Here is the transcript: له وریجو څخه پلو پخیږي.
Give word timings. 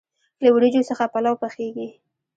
له 0.41 0.47
وریجو 0.53 0.87
څخه 0.89 1.03
پلو 1.13 1.33
پخیږي. 1.41 1.87